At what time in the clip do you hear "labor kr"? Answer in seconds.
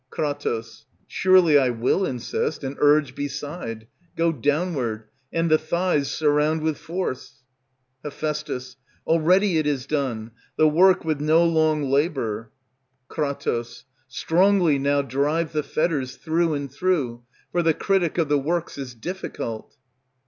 11.83-13.31